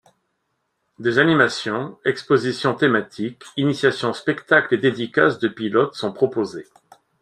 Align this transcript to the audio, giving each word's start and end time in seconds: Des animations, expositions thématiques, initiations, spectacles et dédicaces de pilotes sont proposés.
Des 0.97 1.19
animations, 1.19 1.95
expositions 2.05 2.73
thématiques, 2.73 3.43
initiations, 3.55 4.13
spectacles 4.13 4.73
et 4.73 4.77
dédicaces 4.79 5.37
de 5.37 5.47
pilotes 5.47 5.93
sont 5.93 6.11
proposés. 6.11 6.65